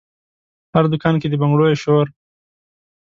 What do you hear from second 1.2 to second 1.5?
کې د